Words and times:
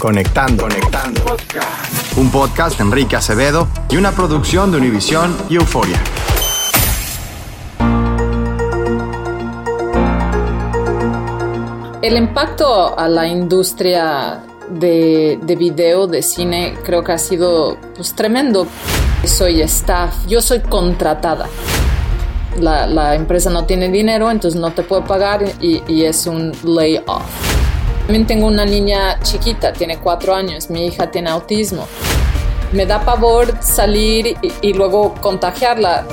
Conectando, 0.00 0.62
conectando. 0.62 1.36
Un 2.16 2.30
podcast 2.30 2.78
de 2.78 2.84
Enrique 2.84 3.16
Acevedo 3.16 3.68
y 3.90 3.98
una 3.98 4.12
producción 4.12 4.70
de 4.70 4.78
Univisión 4.78 5.36
y 5.50 5.56
Euforia. 5.56 6.02
El 12.00 12.16
impacto 12.16 12.98
a 12.98 13.08
la 13.10 13.26
industria 13.26 14.40
de, 14.70 15.38
de 15.42 15.56
video, 15.56 16.06
de 16.06 16.22
cine, 16.22 16.78
creo 16.82 17.04
que 17.04 17.12
ha 17.12 17.18
sido 17.18 17.76
pues, 17.94 18.14
tremendo. 18.14 18.66
Soy 19.26 19.60
staff, 19.60 20.14
yo 20.26 20.40
soy 20.40 20.60
contratada. 20.60 21.46
La, 22.58 23.14
empresa 23.14 23.50
no 23.50 23.66
tiene 23.66 23.90
dinero, 23.90 24.30
entonces 24.30 24.58
no 24.58 24.72
te 24.72 24.82
puede 24.82 25.02
pagar 25.02 25.44
y, 25.60 25.82
y 25.86 26.06
es 26.06 26.26
un 26.26 26.52
layoff. 26.64 27.49
También 28.10 28.26
tengo 28.26 28.48
una 28.48 28.64
niña 28.64 29.20
chiquita, 29.20 29.72
tiene 29.72 29.98
cuatro 29.98 30.34
años, 30.34 30.68
mi 30.68 30.84
hija 30.84 31.12
tiene 31.12 31.30
autismo. 31.30 31.86
Me 32.72 32.84
da 32.84 33.04
pavor 33.04 33.56
salir 33.62 34.36
y, 34.62 34.72
luego 34.72 35.14
contagiarla. 35.20 36.04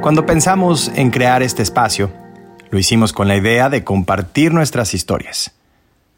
Cuando 0.00 0.24
pensamos 0.24 0.90
en 0.94 1.10
crear 1.10 1.42
este 1.42 1.62
espacio, 1.62 2.10
lo 2.70 2.78
hicimos 2.78 3.12
con 3.12 3.28
la 3.28 3.36
idea 3.36 3.68
de 3.68 3.84
compartir 3.84 4.54
nuestras 4.54 4.94
historias. 4.94 5.50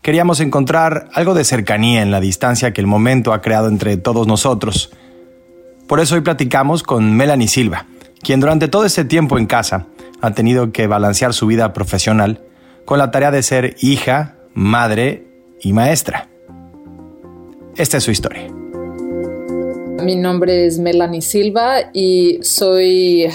Queríamos 0.02 0.38
encontrar 0.38 1.08
algo 1.14 1.34
de 1.34 1.42
cercanía 1.42 2.02
en 2.02 2.12
la 2.12 2.20
distancia 2.20 2.72
que 2.72 2.80
el 2.80 2.86
momento 2.86 3.32
ha 3.32 3.40
creado 3.40 3.66
entre 3.66 3.96
todos 3.96 4.28
nosotros. 4.28 4.92
Por 5.88 5.98
eso 5.98 6.14
hoy 6.14 6.20
platicamos 6.20 6.84
con 6.84 7.16
Melanie 7.16 7.48
Silva, 7.48 7.86
quien 8.22 8.38
durante 8.38 8.68
todo 8.68 8.84
este 8.84 9.04
tiempo 9.04 9.36
en 9.36 9.46
casa 9.46 9.86
ha 10.20 10.32
tenido 10.32 10.72
que 10.72 10.86
balancear 10.86 11.34
su 11.34 11.46
vida 11.46 11.72
profesional 11.72 12.42
con 12.84 12.98
la 12.98 13.10
tarea 13.10 13.30
de 13.30 13.42
ser 13.42 13.76
hija, 13.80 14.36
madre 14.54 15.26
y 15.60 15.72
maestra. 15.72 16.28
Esta 17.76 17.98
es 17.98 18.04
su 18.04 18.10
historia. 18.10 18.48
Mi 20.02 20.16
nombre 20.16 20.66
es 20.66 20.78
Melanie 20.78 21.22
Silva 21.22 21.90
y 21.92 22.40
soy 22.42 23.28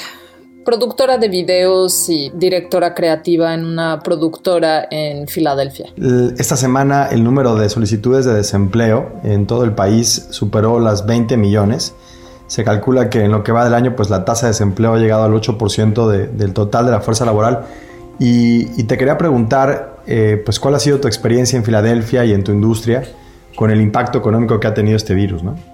productora 0.66 1.20
de 1.20 1.30
videos 1.30 2.10
y 2.10 2.32
directora 2.34 2.96
creativa 2.96 3.54
en 3.54 3.64
una 3.64 4.00
productora 4.00 4.88
en 4.90 5.28
Filadelfia. 5.28 5.94
Esta 6.38 6.58
semana 6.58 7.08
el 7.12 7.24
número 7.24 7.56
de 7.56 7.70
solicitudes 7.70 8.26
de 8.26 8.34
desempleo 8.34 9.14
en 9.24 9.46
todo 9.46 9.64
el 9.64 9.74
país 9.74 10.28
superó 10.32 10.80
las 10.80 11.06
20 11.06 11.38
millones. 11.38 11.94
Se 12.48 12.64
calcula 12.64 13.10
que 13.10 13.24
en 13.24 13.32
lo 13.32 13.44
que 13.44 13.52
va 13.52 13.64
del 13.64 13.74
año 13.74 13.96
pues 13.96 14.10
la 14.10 14.26
tasa 14.26 14.48
de 14.48 14.52
desempleo 14.52 14.94
ha 14.94 14.98
llegado 14.98 15.24
al 15.24 15.34
8% 15.34 16.08
de, 16.08 16.28
del 16.28 16.54
total 16.54 16.86
de 16.86 16.92
la 16.92 17.02
fuerza 17.02 17.26
laboral. 17.26 17.66
Y, 18.20 18.84
te 18.84 18.98
quería 18.98 19.18
preguntar 19.18 19.98
eh, 20.08 20.42
pues 20.44 20.60
cuál 20.60 20.76
ha 20.76 20.80
sido 20.80 21.00
tu 21.00 21.08
experiencia 21.08 21.58
en 21.58 21.66
Filadelfia 21.66 22.24
y 22.24 22.34
en 22.34 22.44
tu 22.44 22.52
industria 22.52 23.04
con 23.56 23.72
el 23.72 23.82
impacto 23.82 24.18
económico 24.18 24.60
que 24.60 24.68
ha 24.68 24.74
tenido 24.74 24.96
este 24.96 25.14
virus, 25.14 25.44
¿no? 25.44 25.56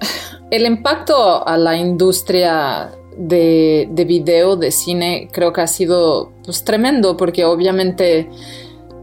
El 0.52 0.66
impacto 0.66 1.48
a 1.48 1.58
la 1.58 1.78
industria 1.78 2.92
de, 3.16 3.88
de, 3.90 4.04
video, 4.04 4.58
de 4.58 4.72
cine, 4.72 5.30
creo 5.32 5.54
que 5.54 5.62
ha 5.62 5.68
sido 5.68 6.34
pues, 6.44 6.66
tremendo 6.66 7.16
porque 7.16 7.46
obviamente 7.46 8.30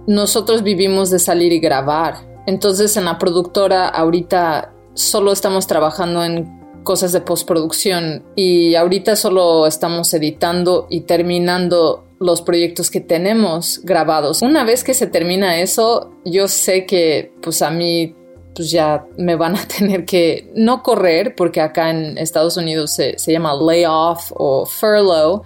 nosotros 0.07 0.63
vivimos 0.63 1.11
de 1.11 1.19
salir 1.19 1.55
y 1.55 1.59
grabar. 1.59 2.17
Entonces 2.47 2.99
en 2.99 3.07
la 3.07 3.19
productora 3.19 3.89
ahorita 3.89 4.73
solo 4.93 5.33
estamos 5.33 5.67
trabajando 5.67 6.23
en 6.23 6.58
cosas 6.85 7.13
de 7.13 7.21
postproducción 7.21 8.25
y 8.35 8.75
ahorita 8.75 9.17
solo 9.17 9.67
estamos 9.67 10.13
editando 10.15 10.87
y 10.89 11.03
terminando 11.03 12.05
los 12.19 12.43
proyectos 12.43 12.91
que 12.91 13.01
tenemos 13.01 13.81
grabados. 13.85 14.43
Una 14.43 14.65
vez 14.65 14.85
que 14.85 14.95
se 14.95 15.07
termina 15.07 15.61
eso, 15.61 16.13
yo 16.25 16.49
sé 16.49 16.87
que 16.87 17.33
pues 17.43 17.63
a 17.63 17.71
mí 17.71 18.15
pues 18.55 18.73
ya 18.73 19.07
me 19.17 19.37
van 19.37 19.57
a 19.57 19.69
tener 19.79 20.05
que 20.05 20.51
no 20.55 20.83
correr, 20.83 21.35
porque 21.37 21.61
acá 21.61 21.91
en 21.91 22.19
Estados 22.19 22.57
Unidos 22.57 22.91
se, 22.91 23.19
se 23.19 23.33
llama 23.33 23.55
layoff 23.55 24.33
o 24.35 24.67
furlough, 24.67 25.43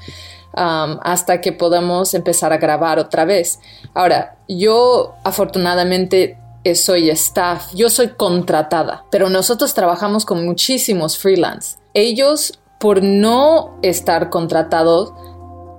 um, 0.56 0.98
hasta 1.02 1.40
que 1.40 1.52
podamos 1.52 2.14
empezar 2.14 2.52
a 2.54 2.56
grabar 2.56 2.98
otra 2.98 3.26
vez. 3.26 3.60
Ahora, 3.92 4.38
yo 4.48 5.14
afortunadamente 5.24 6.38
soy 6.74 7.10
staff, 7.10 7.72
yo 7.74 7.90
soy 7.90 8.08
contratada, 8.08 9.04
pero 9.10 9.28
nosotros 9.28 9.74
trabajamos 9.74 10.24
con 10.24 10.44
muchísimos 10.44 11.18
freelance. 11.18 11.78
Ellos, 11.94 12.58
por 12.78 13.02
no 13.02 13.78
estar 13.82 14.30
contratados, 14.30 15.12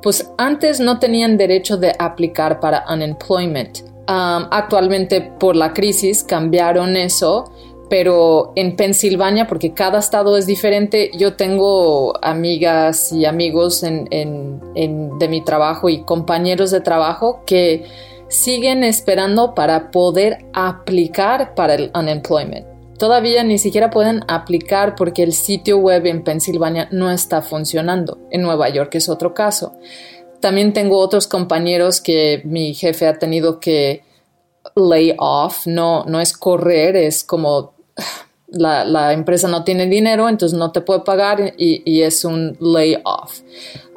pues 0.01 0.29
antes 0.37 0.79
no 0.79 0.99
tenían 0.99 1.37
derecho 1.37 1.77
de 1.77 1.95
aplicar 1.97 2.59
para 2.59 2.83
unemployment. 2.91 3.79
Um, 4.09 4.47
actualmente 4.51 5.21
por 5.21 5.55
la 5.55 5.73
crisis 5.73 6.23
cambiaron 6.23 6.97
eso, 6.97 7.51
pero 7.89 8.51
en 8.55 8.75
Pensilvania, 8.75 9.47
porque 9.47 9.73
cada 9.73 9.99
estado 9.99 10.35
es 10.35 10.45
diferente, 10.45 11.11
yo 11.15 11.35
tengo 11.35 12.13
amigas 12.21 13.13
y 13.13 13.25
amigos 13.25 13.83
en, 13.83 14.07
en, 14.11 14.59
en, 14.75 15.17
de 15.19 15.27
mi 15.29 15.41
trabajo 15.41 15.87
y 15.87 16.03
compañeros 16.03 16.71
de 16.71 16.81
trabajo 16.81 17.43
que 17.45 17.85
siguen 18.33 18.83
esperando 18.83 19.55
para 19.55 19.91
poder 19.91 20.45
aplicar 20.53 21.55
para 21.55 21.75
el 21.75 21.91
unemployment. 21.95 22.65
Todavía 22.97 23.43
ni 23.43 23.57
siquiera 23.57 23.89
pueden 23.89 24.23
aplicar 24.27 24.95
porque 24.95 25.23
el 25.23 25.33
sitio 25.33 25.77
web 25.77 26.05
en 26.05 26.23
Pensilvania 26.23 26.87
no 26.91 27.09
está 27.11 27.41
funcionando. 27.41 28.17
En 28.31 28.41
Nueva 28.41 28.69
York 28.69 28.95
es 28.95 29.09
otro 29.09 29.33
caso 29.33 29.73
también 30.43 30.73
tengo 30.73 30.99
otros 30.99 31.25
compañeros 31.25 32.01
que 32.01 32.41
mi 32.43 32.73
jefe 32.73 33.07
ha 33.07 33.17
tenido 33.17 33.61
que 33.61 34.03
lay 34.75 35.15
off, 35.17 35.65
no, 35.67 36.03
no 36.03 36.19
es 36.19 36.33
correr, 36.33 36.97
es 36.97 37.23
como 37.23 37.71
la, 38.49 39.13
empresa 39.13 39.47
no 39.47 39.63
tiene 39.63 39.87
dinero, 39.87 40.27
entonces 40.27 40.59
no 40.59 40.73
te 40.73 40.81
puede 40.81 40.99
pagar 40.99 41.53
y, 41.57 42.01
es 42.01 42.25
un 42.25 42.57
lay 42.59 42.97
off. 43.05 43.39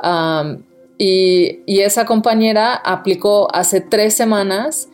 Um, 0.00 0.62
y, 0.98 1.60
y, 1.66 1.80
esa 1.80 2.06
compañera 2.06 2.74
aplicó 2.74 3.54
hace 3.54 3.80
tres 3.80 4.14
semanas 4.14 4.88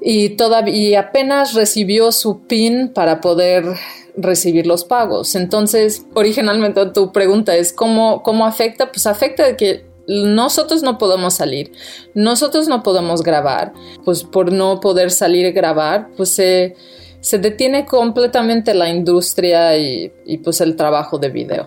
y, 0.00 0.30
todavía, 0.30 1.00
apenas 1.00 1.54
recibió 1.54 2.12
su 2.12 2.40
PIN 2.46 2.92
para 2.94 3.20
poder 3.20 3.64
recibir 4.16 4.66
los 4.66 4.84
pagos. 4.84 5.34
Entonces, 5.34 6.04
originalmente 6.14 6.84
tu 6.86 7.12
pregunta 7.12 7.56
es 7.56 7.72
¿cómo, 7.72 8.22
cómo 8.22 8.46
afecta? 8.46 8.90
Pues 8.92 9.06
afecta 9.06 9.46
de 9.46 9.56
que 9.56 9.86
nosotros 10.08 10.82
no 10.82 10.98
podemos 10.98 11.34
salir, 11.34 11.72
nosotros 12.14 12.66
no 12.66 12.82
podemos 12.82 13.22
grabar, 13.22 13.74
pues 14.04 14.24
por 14.24 14.52
no 14.52 14.80
poder 14.80 15.10
salir 15.10 15.46
y 15.46 15.52
grabar, 15.52 16.08
pues 16.16 16.30
se, 16.30 16.76
se 17.20 17.38
detiene 17.38 17.84
completamente 17.84 18.72
la 18.72 18.88
industria 18.88 19.76
y, 19.76 20.10
pues 20.42 20.60
el 20.60 20.76
trabajo 20.76 21.18
de 21.18 21.28
video. 21.28 21.66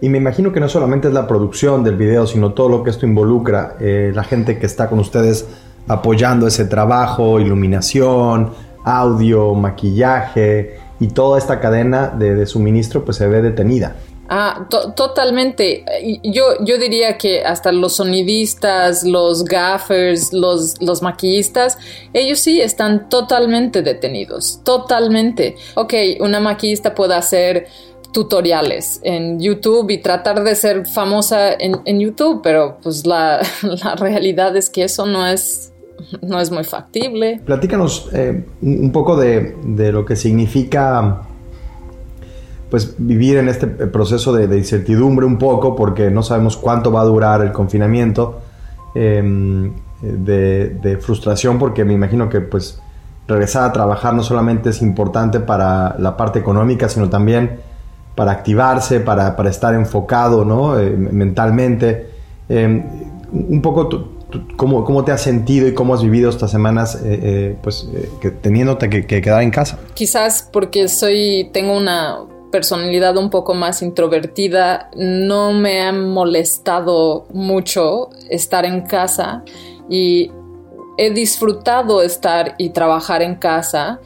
Y 0.00 0.08
me 0.08 0.18
imagino 0.18 0.52
que 0.52 0.60
no 0.60 0.68
solamente 0.68 1.08
es 1.08 1.14
la 1.14 1.26
producción 1.26 1.82
del 1.82 1.96
video, 1.96 2.26
sino 2.26 2.52
todo 2.52 2.68
lo 2.68 2.84
que 2.84 2.90
esto 2.90 3.04
involucra, 3.04 3.76
eh, 3.80 4.12
la 4.14 4.22
gente 4.22 4.58
que 4.58 4.66
está 4.66 4.88
con 4.88 5.00
ustedes 5.00 5.46
apoyando 5.88 6.46
ese 6.46 6.66
trabajo, 6.66 7.40
iluminación, 7.40 8.52
audio, 8.84 9.54
maquillaje 9.54 10.78
y 11.00 11.08
toda 11.08 11.38
esta 11.38 11.60
cadena 11.60 12.08
de, 12.08 12.46
suministro 12.46 13.04
pues 13.04 13.16
se 13.16 13.26
ve 13.26 13.42
detenida. 13.42 13.96
Ah, 14.30 14.66
totalmente. 14.94 15.86
Yo, 16.22 16.62
yo 16.62 16.76
diría 16.76 17.16
que 17.16 17.42
hasta 17.42 17.72
los 17.72 17.96
sonidistas, 17.96 19.02
los 19.02 19.42
gaffers, 19.42 20.34
los, 20.34 20.80
los 20.82 21.00
maquillistas, 21.00 21.78
ellos 22.12 22.38
sí 22.38 22.60
están 22.60 23.08
totalmente 23.08 23.80
detenidos, 23.80 24.60
totalmente. 24.64 25.56
Ok, 25.76 25.94
una 26.20 26.40
maquillista 26.40 26.94
puede 26.94 27.14
hacer 27.14 27.68
tutoriales 28.12 29.00
en 29.02 29.38
YouTube 29.38 29.90
y 29.90 29.98
tratar 29.98 30.42
de 30.42 30.54
ser 30.54 30.86
famosa 30.86 31.52
en, 31.52 31.80
en 31.84 32.00
YouTube, 32.00 32.40
pero 32.42 32.78
pues 32.82 33.06
la, 33.06 33.40
la 33.62 33.94
realidad 33.96 34.56
es 34.56 34.70
que 34.70 34.84
eso 34.84 35.06
no 35.06 35.26
es 35.26 35.72
no 36.22 36.40
es 36.40 36.50
muy 36.50 36.64
factible. 36.64 37.40
Platícanos 37.44 38.08
eh, 38.12 38.46
un 38.62 38.92
poco 38.92 39.16
de, 39.16 39.56
lo 39.92 40.04
que 40.04 40.16
significa 40.16 41.22
pues 42.70 42.94
vivir 42.98 43.38
en 43.38 43.48
este 43.48 43.66
proceso 43.66 44.32
de, 44.32 44.56
incertidumbre 44.56 45.24
un 45.24 45.38
poco 45.38 45.74
porque 45.74 46.10
no 46.10 46.22
sabemos 46.22 46.56
cuánto 46.56 46.92
va 46.92 47.00
a 47.00 47.04
durar 47.04 47.40
el 47.40 47.50
confinamiento, 47.50 48.40
em, 48.94 49.72
de, 50.02 50.98
frustración 51.00 51.58
porque 51.58 51.84
me 51.84 51.94
imagino 51.94 52.28
que 52.28 52.40
pues 52.40 52.80
regresar 53.26 53.64
a 53.64 53.72
trabajar 53.72 54.14
no 54.14 54.22
solamente 54.22 54.70
es 54.70 54.82
importante 54.82 55.40
para 55.40 55.96
la 55.98 56.16
parte 56.16 56.38
económica, 56.38 56.88
sino 56.88 57.08
también 57.08 57.60
para 58.18 58.32
activarse, 58.32 58.98
para, 58.98 59.48
estar 59.48 59.74
enfocado 59.74 60.44
¿no? 60.44 60.76
Eh, 60.76 60.90
mentalmente. 60.90 62.10
Em, 62.48 62.82
un 63.30 63.62
poco 63.62 63.88
¿Cómo, 64.56 64.84
¿Cómo, 64.84 65.04
te 65.04 65.12
has 65.12 65.22
sentido 65.22 65.68
y 65.68 65.74
cómo 65.74 65.94
has 65.94 66.02
vivido 66.02 66.28
estas 66.28 66.50
semanas 66.50 66.96
eh, 66.96 67.20
eh, 67.22 67.56
pues, 67.62 67.88
eh, 67.94 68.10
que, 68.20 68.32
teniéndote 68.32 68.90
que, 68.90 69.22
quedar 69.22 69.40
en 69.42 69.52
casa? 69.52 69.78
Quizás 69.94 70.48
porque 70.52 70.88
soy, 70.88 71.48
tengo 71.52 71.76
una 71.76 72.18
personalidad 72.50 73.16
un 73.16 73.30
poco 73.30 73.54
más 73.54 73.82
introvertida, 73.82 74.90
no 74.96 75.52
me 75.52 75.82
ha 75.82 75.92
molestado 75.92 77.28
mucho 77.32 78.10
estar 78.28 78.64
en 78.64 78.80
casa 78.80 79.44
y 79.88 80.32
he 80.96 81.10
disfrutado 81.10 82.02
estar 82.02 82.56
y 82.58 82.70
trabajar 82.70 83.22
en 83.22 83.36
casa. 83.36 84.00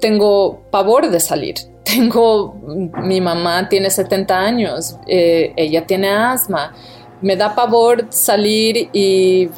tengo 0.00 0.60
pavor 0.70 1.10
de 1.10 1.20
salir. 1.20 1.75
Tengo, 1.94 2.54
mi 3.02 3.20
mamá 3.20 3.68
tiene 3.68 3.90
70 3.90 4.38
años, 4.38 4.96
ella 5.06 5.86
tiene 5.86 6.08
asma 6.08 6.74
me 7.20 7.36
da 7.36 7.54
pavor 7.54 8.06
salir 8.10 8.88
y, 8.92 9.48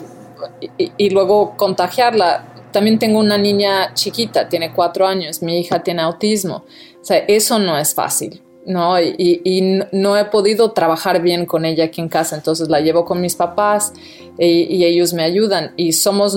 y, 0.97 1.11
luego 1.11 1.57
contagiarla. 1.57 2.45
También 2.73 2.99
tengo 2.99 3.19
una 3.19 3.39
niña 3.39 3.95
chiquita, 3.95 4.49
tiene 4.49 4.73
cuatro 4.73 5.07
años, 5.07 5.43
mi 5.43 5.61
hija 5.61 5.83
tiene 5.83 6.03
autismo. 6.03 6.65
O 7.01 7.05
sea, 7.05 7.19
eso 7.27 7.59
no 7.59 7.79
es 7.79 7.95
fácil. 7.95 8.43
¿No? 8.69 9.01
Y, 9.01 9.81
no 9.93 10.17
he 10.17 10.27
podido 10.27 10.73
trabajar 10.73 11.21
bien 11.23 11.47
con 11.47 11.65
ella 11.65 11.85
aquí 11.85 12.01
en 12.01 12.09
casa, 12.09 12.37
entonces 12.37 12.69
la 12.69 12.81
llevo 12.81 13.05
con 13.05 13.21
mis 13.21 13.35
papás 13.35 13.93
y, 14.39 14.85
ellos 14.85 15.13
me 15.13 15.25
ayudan 15.25 15.73
y 15.77 15.93
somos 15.93 16.37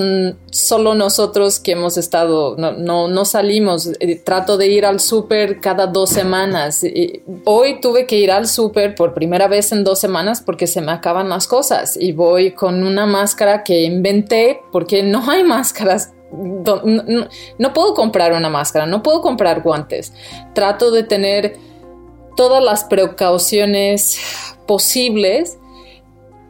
solo 0.50 0.96
nosotros 0.96 1.60
que 1.60 1.74
hemos 1.74 1.98
estado, 1.98 2.56
no, 2.58 3.08
no, 3.08 3.26
salimos, 3.26 3.92
eh, 4.00 4.16
trato 4.16 4.58
de 4.58 4.68
ir 4.68 4.86
al 4.86 5.00
súper 5.00 5.60
cada 5.60 5.88
dos 5.88 6.10
semanas. 6.10 6.84
hoy 7.46 7.80
tuve 7.82 8.08
que 8.08 8.18
ir 8.18 8.32
al 8.32 8.48
súper 8.48 8.96
por 8.96 9.14
primera 9.14 9.48
vez 9.48 9.72
en 9.72 9.84
dos 9.84 10.00
semanas 10.00 10.42
porque 10.42 10.68
se 10.68 10.82
me 10.82 10.92
acaban 10.92 11.30
las 11.30 11.48
cosas 11.48 11.98
y 12.00 12.14
voy 12.14 12.52
con 12.52 12.84
una 12.84 13.06
máscara 13.06 13.64
que 13.64 13.84
inventé 13.84 14.62
porque 14.72 15.04
no 15.04 15.30
hay 15.30 15.44
máscaras 15.44 16.14
no, 16.32 17.74
puedo 17.74 17.94
comprar 17.94 18.34
una 18.34 18.50
máscara, 18.50 18.86
no 18.86 19.04
puedo 19.04 19.22
comprar 19.22 19.62
guantes. 19.62 20.14
Trato 20.54 20.92
de 20.92 21.04
tener 21.04 21.58
todas 22.42 22.64
las 22.64 22.84
precauciones 22.84 24.18
posibles, 24.66 25.60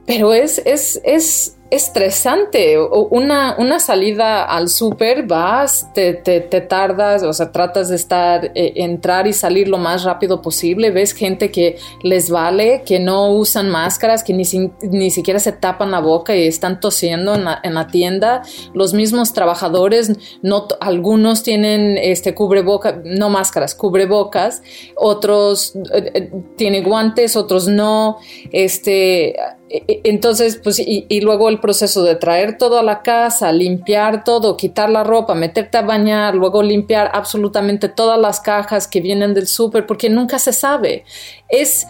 pero 0.06 0.34
es, 0.34 0.62
es, 0.64 1.02
es 1.04 1.58
estresante. 1.72 2.78
Una, 2.80 3.56
una 3.58 3.80
salida 3.80 4.44
al 4.44 4.68
súper, 4.68 5.26
vas, 5.26 5.88
te, 5.94 6.14
te, 6.14 6.42
tardas, 6.62 7.24
o 7.24 7.32
sea, 7.32 7.54
tratas 7.54 7.88
de 7.88 7.96
estar, 7.96 8.52
eh, 8.56 8.74
entrar 8.76 9.26
y 9.26 9.32
salir 9.32 9.70
lo 9.70 9.78
más 9.78 10.04
rápido 10.04 10.42
posible. 10.42 10.92
Ves 10.92 11.14
gente 11.14 11.50
que 11.50 11.78
les 12.04 12.30
vale, 12.30 12.84
que 12.86 13.00
no 13.00 13.32
usan 13.32 13.70
máscaras, 13.70 14.22
que 14.22 14.34
ni, 14.34 14.44
ni 14.82 15.12
siquiera 15.12 15.40
se 15.40 15.54
tapan 15.54 15.92
la 15.92 16.02
boca 16.02 16.36
y 16.36 16.46
están 16.46 16.82
tosiendo 16.82 17.36
en 17.36 17.46
la, 17.46 17.62
en 17.64 17.74
la 17.74 17.88
tienda. 17.88 18.42
Los 18.74 18.94
mismos 18.94 19.32
trabajadores, 19.32 20.12
no, 20.42 20.68
algunos 20.82 21.42
tienen 21.42 21.98
este 21.98 22.36
cubreboca, 22.36 23.02
no 23.06 23.30
máscaras, 23.30 23.76
cubrebocas, 23.76 24.62
otros 24.98 25.78
eh, 25.94 26.12
eh, 26.14 26.32
tienen 26.58 26.84
guantes, 26.84 27.38
otros 27.38 27.70
no. 27.70 28.18
Este, 28.52 29.38
entonces, 29.70 30.60
pues, 30.62 30.80
y, 30.80 31.06
y 31.08 31.22
luego 31.22 31.48
el 31.48 31.61
proceso 31.62 32.04
de 32.04 32.16
traer 32.16 32.58
todo 32.58 32.80
a 32.80 32.84
la 32.84 33.02
casa, 33.02 33.52
limpiar 33.52 34.24
todo, 34.24 34.58
quitar 34.58 34.90
la 34.90 35.04
ropa, 35.04 35.36
meterte 35.36 35.78
a 35.78 35.82
bañar, 35.82 36.36
luego 36.36 36.62
limpiar 36.62 37.12
absolutamente 37.14 37.88
todas 37.88 38.20
las 38.20 38.40
cajas 38.40 38.88
que 38.88 39.00
vienen 39.00 39.34
del 39.34 39.48
súper, 39.48 39.86
porque 39.86 40.10
nunca 40.10 40.40
se 40.40 40.52
sabe. 40.52 41.06
Es 41.48 41.88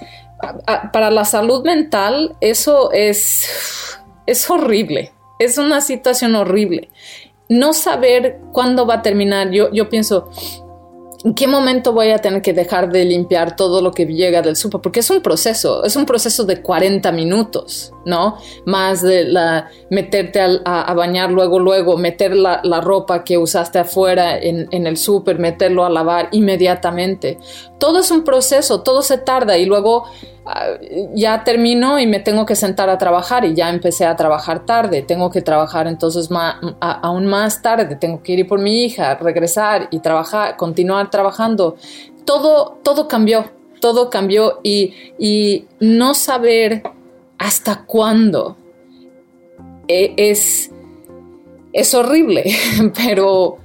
para 0.92 1.12
la 1.12 1.26
salud 1.26 1.64
mental, 1.64 2.36
eso 2.42 2.92
es, 2.92 3.98
es 4.26 4.50
horrible. 4.50 5.14
Es 5.40 5.58
una 5.58 5.82
situación 5.82 6.36
horrible. 6.36 6.90
No 7.50 7.74
saber 7.74 8.40
cuándo 8.52 8.86
va 8.86 8.96
a 8.96 9.02
terminar. 9.02 9.52
Yo, 9.52 9.72
yo 9.72 9.90
pienso, 9.90 10.30
¿En 11.24 11.36
qué 11.36 11.48
momento 11.48 11.94
voy 11.94 12.10
a 12.10 12.18
tener 12.18 12.42
que 12.42 12.52
dejar 12.52 12.92
de 12.92 13.06
limpiar 13.06 13.56
todo 13.56 13.82
lo 13.82 13.92
que 13.92 14.06
llega 14.08 14.42
del 14.42 14.56
súper? 14.56 14.82
Porque 14.82 15.02
es 15.02 15.10
un 15.12 15.22
proceso, 15.22 15.84
es 15.84 15.96
un 15.96 16.06
proceso 16.06 16.46
de 16.46 16.64
40 16.64 17.12
minutos, 17.12 17.94
¿no? 18.06 18.38
Más 18.66 19.04
de 19.04 19.32
meterte 19.92 20.42
a, 20.66 20.94
bañar 20.96 21.32
luego, 21.32 21.60
luego, 21.60 21.96
meter 21.96 22.36
la, 22.36 22.82
ropa 22.82 23.24
que 23.24 23.38
usaste 23.38 23.78
afuera 23.78 24.40
en, 24.40 24.68
en 24.72 24.88
el 24.88 24.98
súper, 24.98 25.38
meterlo 25.38 25.86
a 25.86 25.92
lavar 25.92 26.30
inmediatamente. 26.32 27.38
Todo 27.78 28.00
es 28.00 28.10
un 28.10 28.24
proceso, 28.24 28.82
todo 28.82 29.04
se 29.04 29.20
tarda 29.20 29.60
y 29.60 29.66
luego 29.66 30.06
ya 31.14 31.44
termino 31.44 32.00
y 32.00 32.08
me 32.08 32.20
tengo 32.20 32.46
que 32.46 32.56
sentar 32.56 32.90
a 32.90 32.98
trabajar 32.98 33.46
y 33.46 33.54
ya 33.54 33.70
empecé 33.70 34.06
a 34.06 34.16
trabajar 34.16 34.66
tarde, 34.66 35.04
tengo 35.04 35.30
que 35.30 35.42
trabajar 35.42 35.88
entonces 35.88 36.30
aún 36.80 37.28
más 37.28 37.62
tarde, 37.62 37.96
tengo 37.96 38.24
que 38.24 38.34
ir 38.34 38.48
por 38.48 38.60
mi 38.60 38.84
hija, 38.84 39.16
regresar 39.16 39.88
y 39.92 40.00
trabajar, 40.00 40.58
continuar 40.58 41.10
trabajando. 41.12 41.76
Todo, 42.26 42.80
todo 42.84 43.08
cambió, 43.08 43.46
todo 43.80 44.10
cambió 44.10 44.60
y, 44.64 44.94
y 45.20 45.68
no 45.80 46.14
saber 46.14 46.84
hasta 47.38 47.86
cuándo 47.86 48.58
e, 49.88 50.14
es, 50.18 50.72
es 51.74 51.94
horrible, 51.94 52.46
pero 52.96 53.61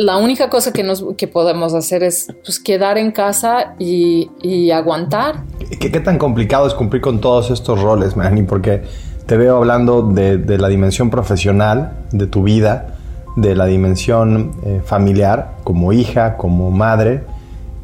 la 0.00 0.16
única 0.16 0.48
cosa 0.48 0.72
que, 0.72 0.82
nos, 0.82 1.04
que 1.18 1.28
podemos 1.28 1.74
hacer 1.74 2.02
es 2.02 2.28
pues, 2.42 2.58
quedar 2.58 2.96
en 2.96 3.12
casa 3.12 3.74
y, 3.78 4.30
y 4.42 4.70
aguantar. 4.70 5.44
¿Qué, 5.78 5.90
¿Qué, 5.90 6.00
tan 6.00 6.16
complicado 6.16 6.66
es 6.66 6.72
cumplir 6.72 7.02
con 7.02 7.20
todos 7.20 7.50
estos 7.50 7.82
roles, 7.82 8.16
Manny? 8.16 8.44
Porque 8.44 8.82
te 9.26 9.36
veo 9.36 9.58
hablando 9.58 10.02
de, 10.02 10.38
de 10.38 10.56
la 10.56 10.68
dimensión 10.68 11.10
profesional 11.10 11.98
de 12.12 12.26
tu 12.26 12.42
vida, 12.42 12.96
de 13.36 13.54
la 13.54 13.66
dimensión 13.66 14.52
eh, 14.64 14.80
familiar, 14.82 15.56
como 15.64 15.92
hija, 15.92 16.38
como 16.38 16.70
madre, 16.70 17.22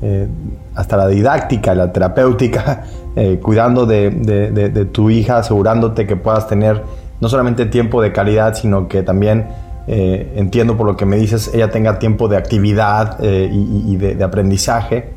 eh, 0.01 0.27
hasta 0.75 0.97
la 0.97 1.09
didáctica, 1.09 1.75
la 1.75 1.93
terapéutica. 1.93 2.85
eh, 3.17 3.41
cuidando 3.43 3.85
de, 3.85 4.11
de, 4.11 4.85
tu 4.87 5.11
hija, 5.11 5.39
asegurándote 5.39 6.07
que 6.07 6.17
puedas 6.17 6.47
tener 6.49 6.83
no 7.21 7.29
solamente 7.29 7.67
tiempo 7.67 8.01
de 8.01 8.13
calidad, 8.13 8.55
sino 8.55 8.89
que 8.89 9.03
también, 9.03 9.47
eh, 9.89 10.33
entiendo 10.37 10.77
por 10.77 10.87
lo 10.87 10.97
que 10.97 11.07
me 11.07 11.17
dices, 11.17 11.53
ella 11.55 11.71
tenga 11.71 11.99
tiempo 11.99 12.29
de 12.29 12.37
actividad 12.37 13.19
eh, 13.25 13.49
y, 13.53 13.97
de, 13.97 14.23
aprendizaje, 14.23 15.11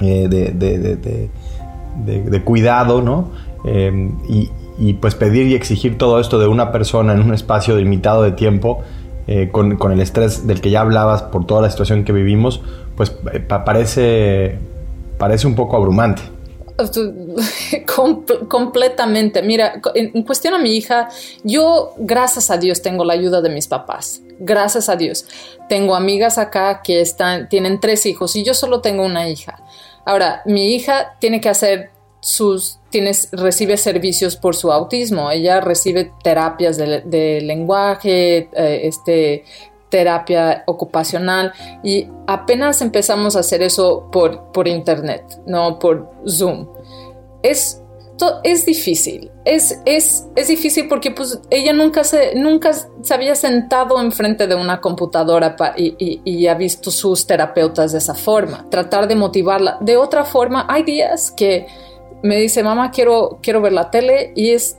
de, 0.00 1.30
cuidado, 2.44 3.00
¿no? 3.02 3.30
Y, 4.28 4.94
pues 4.94 5.14
pedir 5.14 5.46
y 5.46 5.54
exigir 5.54 5.98
todo 5.98 6.18
esto 6.18 6.38
de 6.38 6.48
una 6.48 6.72
persona 6.72 7.12
en 7.12 7.20
un 7.20 7.34
espacio 7.34 7.76
limitado 7.76 8.22
de 8.22 8.32
tiempo, 8.32 8.82
con, 9.52 9.92
el 9.92 10.00
estrés 10.00 10.46
del 10.46 10.60
que 10.60 10.70
ya 10.70 10.80
hablabas 10.80 11.22
por 11.22 11.46
toda 11.46 11.62
la 11.62 11.70
situación 11.70 12.02
que 12.04 12.12
vivimos, 12.12 12.62
pues 12.96 13.10
parece, 13.64 14.58
parece 15.18 15.46
un 15.46 15.54
poco 15.54 15.76
abrumante. 15.76 16.22
completamente. 18.48 19.42
Mira, 19.42 19.80
en, 19.94 20.22
cuestión 20.22 20.54
a 20.54 20.58
mi 20.58 20.76
hija, 20.76 21.08
yo, 21.42 21.94
gracias 21.98 22.50
a 22.50 22.56
Dios, 22.56 22.82
tengo 22.82 23.04
la 23.04 23.14
ayuda 23.14 23.40
de 23.40 23.50
mis 23.50 23.66
papás. 23.66 24.22
Gracias 24.38 24.88
a 24.88 24.96
Dios. 24.96 25.26
Tengo 25.68 25.94
amigas 25.94 26.38
acá 26.38 26.82
que 26.82 27.00
están, 27.00 27.48
tienen 27.48 27.80
tres 27.80 28.06
hijos 28.06 28.34
y 28.36 28.44
yo 28.44 28.54
solo 28.54 28.80
tengo 28.80 29.04
una 29.04 29.28
hija. 29.28 29.62
Ahora, 30.04 30.42
mi 30.46 30.74
hija 30.74 31.16
tiene 31.20 31.40
que 31.40 31.48
hacer 31.48 31.90
sus, 32.20 32.78
tienes, 32.90 33.28
recibe 33.32 33.76
servicios 33.76 34.36
por 34.36 34.54
su 34.54 34.72
autismo. 34.72 35.30
Ella 35.30 35.60
recibe 35.60 36.12
terapias 36.22 36.76
de, 36.76 37.40
lenguaje, 37.42 38.48
eh, 38.52 38.80
este, 38.84 39.44
terapia 39.92 40.64
ocupacional 40.66 41.52
y 41.84 42.08
apenas 42.26 42.80
empezamos 42.80 43.36
a 43.36 43.40
hacer 43.40 43.60
eso 43.60 44.08
por, 44.10 44.50
por 44.50 44.66
internet, 44.66 45.22
no 45.46 45.78
por 45.78 46.10
Zoom. 46.26 46.66
Es, 47.42 47.82
es 48.42 48.64
difícil, 48.64 49.30
es, 49.44 49.82
es, 49.84 50.26
es 50.34 50.48
difícil 50.48 50.88
porque 50.88 51.10
pues 51.10 51.38
ella 51.50 51.74
nunca 51.74 52.04
se, 52.04 52.34
nunca 52.36 52.72
se 52.72 53.12
había 53.12 53.34
sentado 53.34 54.00
enfrente 54.00 54.46
de 54.46 54.54
una 54.54 54.80
computadora 54.80 55.56
y, 55.76 56.22
y, 56.24 56.46
ha 56.46 56.54
visto 56.54 56.90
sus 56.90 57.26
terapeutas 57.26 57.92
de 57.92 57.98
esa 57.98 58.14
forma. 58.14 58.64
Tratar 58.70 59.06
de 59.08 59.14
motivarla. 59.14 59.76
De 59.82 59.98
otra 59.98 60.24
forma, 60.24 60.64
hay 60.70 60.84
días 60.84 61.30
que 61.30 61.66
me 62.22 62.36
dice, 62.36 62.62
mamá, 62.62 62.92
quiero, 62.92 63.40
quiero 63.42 63.60
ver 63.60 63.74
la 63.74 63.90
tele 63.90 64.32
y 64.34 64.52
es 64.52 64.78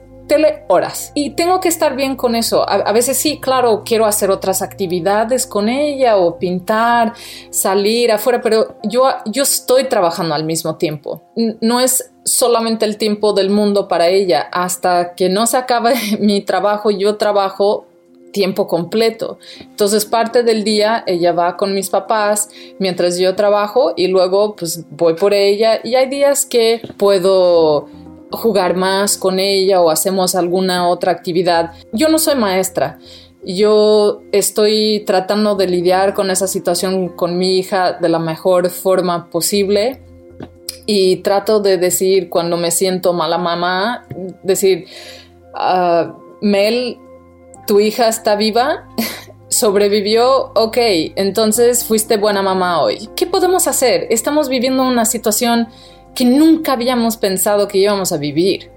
horas 0.67 1.11
y 1.15 1.31
tengo 1.31 1.59
que 1.59 1.69
estar 1.69 1.95
bien 1.95 2.15
con 2.15 2.35
eso. 2.35 2.67
A, 2.67 2.91
veces 2.91 3.17
sí, 3.17 3.39
claro, 3.39 3.83
quiero 3.85 4.05
hacer 4.05 4.31
otras 4.31 4.61
actividades 4.61 5.47
con 5.47 5.69
ella 5.69 6.17
o 6.17 6.37
pintar, 6.37 7.13
salir 7.49 8.11
afuera, 8.11 8.41
pero 8.41 8.77
yo, 8.83 9.07
yo 9.25 9.43
estoy 9.43 9.85
trabajando 9.85 10.35
al 10.35 10.45
mismo 10.45 10.75
tiempo. 10.75 11.21
No 11.61 11.79
es 11.79 12.11
solamente 12.23 12.85
el 12.85 12.97
tiempo 12.97 13.33
del 13.33 13.49
mundo 13.49 13.87
para 13.87 14.07
ella. 14.07 14.47
Hasta 14.51 15.15
que 15.15 15.29
no 15.29 15.47
se 15.47 15.57
acabe 15.57 15.95
mi 16.19 16.41
trabajo, 16.41 16.91
yo 16.91 17.17
trabajo 17.17 17.85
tiempo 18.33 18.67
completo. 18.67 19.37
Entonces 19.61 20.05
parte 20.05 20.43
del 20.43 20.63
día 20.63 21.03
ella 21.07 21.31
va 21.31 21.55
con 21.55 21.73
mis 21.73 21.89
papás 21.89 22.49
mientras 22.79 23.17
yo 23.17 23.35
trabajo 23.35 23.93
y 23.95 24.07
luego 24.07 24.55
pues 24.55 24.83
voy 24.89 25.13
por 25.13 25.33
ella 25.33 25.79
y 25.83 25.95
hay 25.95 26.09
días 26.09 26.45
que 26.45 26.81
puedo 26.97 27.87
jugar 28.37 28.75
más 28.75 29.17
con 29.17 29.39
ella 29.39 29.81
o 29.81 29.89
hacemos 29.89 30.35
alguna 30.35 30.87
otra 30.87 31.11
actividad. 31.11 31.71
Yo 31.91 32.09
no 32.09 32.19
soy 32.19 32.35
maestra. 32.35 32.99
Yo 33.45 34.21
estoy 34.31 35.03
tratando 35.05 35.55
de 35.55 35.67
lidiar 35.67 36.13
con 36.13 36.31
esa 36.31 36.47
situación 36.47 37.09
con 37.09 37.37
mi 37.37 37.59
hija 37.59 37.93
de 37.93 38.09
la 38.09 38.19
mejor 38.19 38.69
forma 38.69 39.29
posible 39.29 40.01
y 40.85 41.17
trato 41.17 41.59
de 41.59 41.77
decir 41.77 42.29
cuando 42.29 42.57
me 42.57 42.71
siento 42.71 43.13
mala 43.13 43.37
mamá, 43.37 44.05
decir, 44.43 44.85
ah, 45.53 46.15
Mel, 46.41 46.97
tu 47.67 47.79
hija 47.79 48.07
está 48.07 48.35
viva, 48.35 48.87
sobrevivió, 49.49 50.51
ok, 50.55 50.77
entonces 51.15 51.85
fuiste 51.85 52.17
buena 52.17 52.41
mamá 52.41 52.81
hoy. 52.81 53.09
¿Qué 53.15 53.27
podemos 53.27 53.67
hacer? 53.67 54.07
Estamos 54.09 54.49
viviendo 54.49 54.83
una 54.83 55.05
situación 55.05 55.67
que 56.15 56.25
nunca 56.25 56.73
habíamos 56.73 57.17
pensado 57.17 57.67
que 57.67 57.77
íbamos 57.79 58.11
a 58.11 58.17
vivir. 58.17 58.71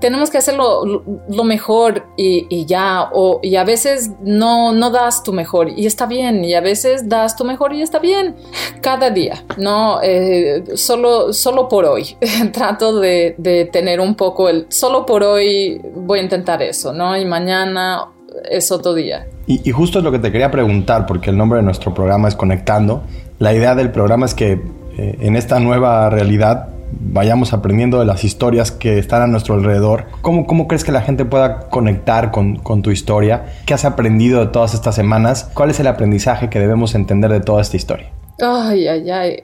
Tenemos 0.00 0.30
que 0.30 0.38
hacerlo 0.38 1.02
lo 1.28 1.44
mejor 1.44 2.06
y, 2.16 2.66
ya, 2.66 3.08
o, 3.12 3.40
y 3.42 3.56
a 3.56 3.64
veces 3.64 4.10
no, 4.22 4.72
no 4.72 4.90
das 4.90 5.22
tu 5.22 5.32
mejor 5.32 5.70
y 5.70 5.86
está 5.86 6.06
bien, 6.06 6.44
y 6.44 6.54
a 6.54 6.60
veces 6.60 7.08
das 7.08 7.36
tu 7.36 7.44
mejor 7.44 7.72
y 7.72 7.82
está 7.82 7.98
bien. 7.98 8.36
Cada 8.82 9.10
día, 9.10 9.44
no 9.56 10.00
eh, 10.02 10.62
solo, 10.74 11.32
solo 11.32 11.68
por 11.68 11.86
hoy. 11.86 12.16
Trato 12.52 13.00
de, 13.00 13.68
tener 13.72 14.00
un 14.00 14.14
poco 14.14 14.48
el 14.48 14.66
solo 14.68 15.06
por 15.06 15.22
hoy 15.24 15.80
voy 15.94 16.20
a 16.20 16.22
intentar 16.22 16.62
eso, 16.62 16.92
¿no? 16.92 17.16
Y 17.16 17.24
mañana 17.24 18.10
es 18.48 18.70
otro 18.70 18.94
día. 18.94 19.26
Y, 19.46 19.70
justo 19.70 19.98
es 19.98 20.04
lo 20.04 20.12
que 20.12 20.18
te 20.18 20.30
quería 20.30 20.50
preguntar, 20.50 21.06
porque 21.06 21.30
el 21.30 21.36
nombre 21.36 21.58
de 21.58 21.64
nuestro 21.64 21.94
programa 21.94 22.28
es 22.28 22.34
Conectando. 22.34 23.02
La 23.38 23.54
idea 23.54 23.74
del 23.74 23.90
programa 23.90 24.26
es 24.26 24.34
que 24.34 24.60
eh, 24.96 25.18
en 25.20 25.36
esta 25.36 25.60
nueva 25.60 26.08
realidad 26.10 26.68
vayamos 26.92 27.52
aprendiendo 27.52 27.98
de 28.00 28.06
las 28.06 28.24
historias 28.24 28.70
que 28.70 28.98
están 28.98 29.22
a 29.22 29.26
nuestro 29.26 29.54
alrededor. 29.54 30.06
¿Cómo, 30.22 30.46
cómo 30.46 30.68
crees 30.68 30.84
que 30.84 30.92
la 30.92 31.02
gente 31.02 31.24
pueda 31.24 31.68
conectar 31.68 32.30
con, 32.30 32.56
con, 32.56 32.82
tu 32.82 32.90
historia? 32.90 33.52
¿Qué 33.66 33.74
has 33.74 33.84
aprendido 33.84 34.40
de 34.40 34.46
todas 34.46 34.74
estas 34.74 34.94
semanas? 34.94 35.50
¿Cuál 35.54 35.70
es 35.70 35.80
el 35.80 35.86
aprendizaje 35.86 36.48
que 36.48 36.58
debemos 36.58 36.94
entender 36.94 37.30
de 37.30 37.40
toda 37.40 37.62
esta 37.62 37.76
historia? 37.76 38.10
Ay, 38.40 38.86
ay, 38.86 39.10
ay. 39.10 39.42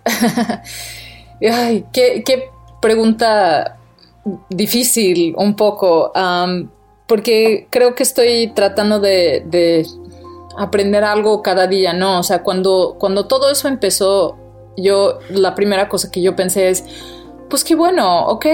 ay 1.50 1.84
qué, 1.92 2.22
qué, 2.24 2.44
pregunta 2.80 3.78
difícil 4.50 5.34
un 5.36 5.54
poco, 5.54 6.12
porque 7.06 7.68
creo 7.70 7.94
que 7.94 8.02
estoy 8.02 8.52
tratando 8.54 8.98
de, 8.98 9.44
de 9.46 9.86
aprender 10.58 11.04
algo 11.04 11.42
cada 11.42 11.68
día, 11.68 11.92
¿no? 11.92 12.18
O 12.18 12.22
sea, 12.24 12.42
cuando, 12.42 12.96
cuando 12.98 13.26
todo 13.26 13.50
eso 13.50 13.68
empezó, 13.68 14.36
yo 14.76 15.18
la 15.30 15.54
primera 15.54 15.88
cosa 15.88 16.10
que 16.10 16.22
yo 16.22 16.36
pensé 16.36 16.70
es, 16.70 16.84
pues 17.48 17.64
qué 17.64 17.74
bueno, 17.74 18.26
ok, 18.26 18.46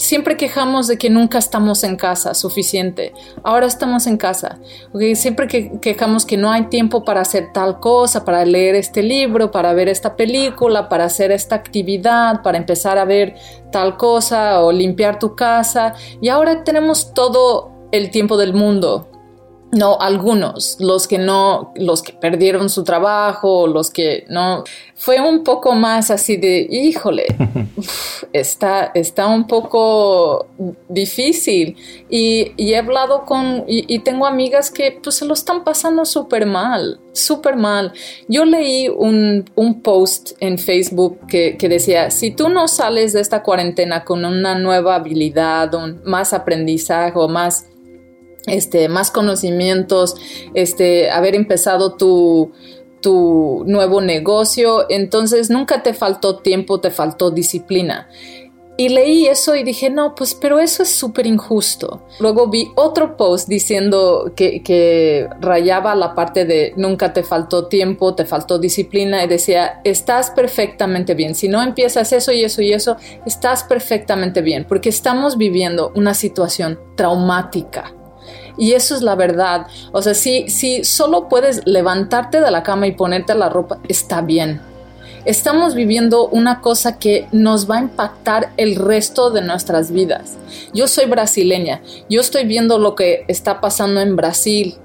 siempre 0.00 0.36
quejamos 0.36 0.86
de 0.86 0.96
que 0.96 1.10
nunca 1.10 1.38
estamos 1.38 1.84
en 1.84 1.96
casa 1.96 2.34
suficiente. 2.34 3.12
Ahora 3.42 3.66
estamos 3.66 4.06
en 4.06 4.16
casa. 4.16 4.58
Okay, 4.92 5.14
siempre 5.14 5.46
que 5.46 5.78
quejamos 5.80 6.24
que 6.24 6.38
no 6.38 6.50
hay 6.50 6.64
tiempo 6.64 7.04
para 7.04 7.20
hacer 7.20 7.52
tal 7.52 7.80
cosa, 7.80 8.24
para 8.24 8.44
leer 8.44 8.74
este 8.74 9.02
libro, 9.02 9.50
para 9.50 9.74
ver 9.74 9.88
esta 9.88 10.16
película, 10.16 10.88
para 10.88 11.04
hacer 11.04 11.30
esta 11.30 11.54
actividad, 11.54 12.42
para 12.42 12.56
empezar 12.56 12.96
a 12.96 13.04
ver 13.04 13.36
tal 13.70 13.98
cosa 13.98 14.62
o 14.62 14.72
limpiar 14.72 15.18
tu 15.18 15.36
casa. 15.36 15.94
Y 16.20 16.28
ahora 16.30 16.64
tenemos 16.64 17.12
todo 17.12 17.70
el 17.92 18.10
tiempo 18.10 18.38
del 18.38 18.54
mundo 18.54 19.06
no 19.72 20.00
algunos, 20.00 20.76
los 20.80 21.06
que 21.06 21.18
no, 21.18 21.72
los 21.76 22.02
que 22.02 22.12
perdieron 22.12 22.68
su 22.68 22.82
trabajo, 22.82 23.66
los 23.66 23.90
que 23.90 24.24
no, 24.28 24.64
fue 24.96 25.20
un 25.20 25.44
poco 25.44 25.74
más 25.74 26.10
así 26.10 26.36
de, 26.36 26.66
híjole, 26.70 27.26
está, 28.32 28.90
está 28.94 29.28
un 29.28 29.46
poco 29.46 30.48
difícil. 30.88 31.76
Y, 32.08 32.52
he 32.58 32.76
hablado 32.76 33.24
con, 33.24 33.64
y, 33.66 33.98
tengo 34.00 34.26
amigas 34.26 34.70
que 34.70 34.98
pues 35.02 35.16
se 35.16 35.24
lo 35.24 35.34
están 35.34 35.64
pasando 35.64 36.04
súper 36.04 36.46
mal, 36.46 37.00
súper 37.12 37.56
mal. 37.56 37.92
Yo 38.28 38.44
leí 38.44 38.88
un, 38.88 39.44
post 39.82 40.32
en 40.40 40.58
Facebook 40.58 41.26
que, 41.28 41.56
que, 41.56 41.68
decía, 41.68 42.10
si 42.10 42.32
tú 42.32 42.48
no 42.48 42.68
sales 42.68 43.12
de 43.12 43.20
esta 43.20 43.42
cuarentena 43.42 44.04
con 44.04 44.24
una 44.24 44.58
nueva 44.58 44.96
habilidad, 44.96 45.72
un, 45.74 46.02
más 46.04 46.32
aprendizaje 46.32 47.12
o 47.14 47.28
más 47.28 47.69
este, 48.46 48.88
más 48.88 49.10
conocimientos, 49.10 50.16
este, 50.54 51.10
haber 51.10 51.34
empezado 51.34 51.94
tu, 51.94 52.52
tu 53.00 53.64
nuevo 53.66 54.00
negocio, 54.00 54.86
entonces 54.88 55.50
nunca 55.50 55.82
te 55.82 55.94
faltó 55.94 56.38
tiempo, 56.38 56.80
te 56.80 56.90
faltó 56.90 57.30
disciplina. 57.30 58.08
Y 58.76 58.88
leí 58.88 59.26
eso 59.26 59.56
y 59.56 59.62
dije, 59.62 59.90
no, 59.90 60.14
pues, 60.14 60.34
pero 60.34 60.58
eso 60.58 60.84
es 60.84 60.88
súper 60.88 61.26
injusto. 61.26 62.06
Luego 62.18 62.48
vi 62.48 62.70
otro 62.76 63.14
post 63.18 63.46
diciendo 63.46 64.32
que, 64.34 64.62
que, 64.62 65.28
rayaba 65.38 65.94
la 65.94 66.14
parte 66.14 66.46
de 66.46 66.72
nunca 66.78 67.12
te 67.12 67.22
faltó 67.22 67.66
tiempo, 67.66 68.14
te 68.14 68.24
faltó 68.24 68.58
disciplina 68.58 69.22
y 69.22 69.28
decía, 69.28 69.82
estás 69.84 70.30
perfectamente 70.30 71.12
bien. 71.12 71.34
Si 71.34 71.46
no 71.46 71.62
empiezas 71.62 72.10
eso 72.14 72.32
y 72.32 72.42
eso 72.42 72.62
y 72.62 72.72
eso, 72.72 72.96
estás 73.26 73.64
perfectamente 73.64 74.40
bien, 74.40 74.64
porque 74.66 74.88
estamos 74.88 75.36
viviendo 75.36 75.92
una 75.94 76.14
situación 76.14 76.80
traumática 76.96 77.92
y 78.60 78.74
eso 78.74 78.94
es 78.94 79.00
la 79.00 79.16
verdad. 79.16 79.66
O 79.90 80.02
sea, 80.02 80.12
si, 80.14 80.48
si 80.50 80.84
solo 80.84 81.28
puedes 81.28 81.62
levantarte 81.66 82.40
de 82.40 82.50
la 82.50 82.62
cama 82.62 82.86
y 82.86 82.92
ponerte 82.92 83.34
la 83.34 83.48
ropa, 83.48 83.78
está 83.88 84.20
bien. 84.20 84.60
Estamos 85.24 85.74
viviendo 85.74 86.28
una 86.28 86.60
cosa 86.60 86.98
que 86.98 87.26
nos 87.32 87.70
va 87.70 87.78
a 87.78 87.82
impactar 87.82 88.52
el 88.56 88.76
resto 88.76 89.30
de 89.30 89.42
nuestras 89.42 89.90
vidas. 89.90 90.36
Yo 90.72 90.88
soy 90.88 91.06
brasileña, 91.06 91.82
yo 92.08 92.20
estoy 92.20 92.44
viendo 92.44 92.78
lo 92.78 92.94
que 92.94 93.24
está 93.28 93.60
pasando 93.60 94.00
en 94.00 94.16
Brasil 94.16 94.76